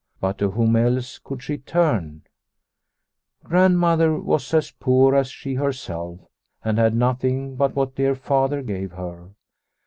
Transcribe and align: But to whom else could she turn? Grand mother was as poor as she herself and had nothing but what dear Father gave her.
But 0.19 0.39
to 0.39 0.49
whom 0.49 0.75
else 0.75 1.19
could 1.19 1.43
she 1.43 1.59
turn? 1.59 2.23
Grand 3.43 3.77
mother 3.77 4.19
was 4.19 4.51
as 4.51 4.71
poor 4.71 5.13
as 5.13 5.27
she 5.29 5.53
herself 5.53 6.21
and 6.65 6.79
had 6.79 6.95
nothing 6.95 7.55
but 7.55 7.75
what 7.75 7.93
dear 7.93 8.15
Father 8.15 8.63
gave 8.63 8.93
her. 8.93 9.35